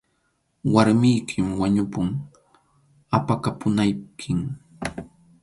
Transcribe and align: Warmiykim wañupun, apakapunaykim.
Warmiykim 0.73 1.47
wañupun, 1.61 2.07
apakapunaykim. 3.17 4.39